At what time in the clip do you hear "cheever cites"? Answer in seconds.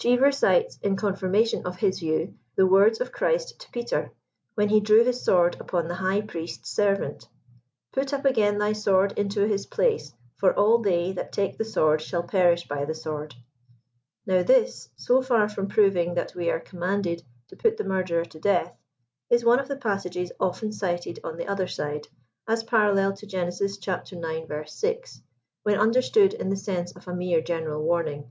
0.00-0.76